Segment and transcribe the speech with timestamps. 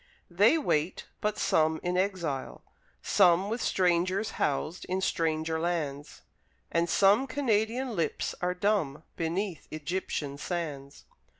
[0.31, 2.63] They wait; but some in exile,
[3.03, 6.23] some With strangers housed, in stranger lands,
[6.71, 11.05] And some Canadian lips are dumb Beneath Egyptian sands.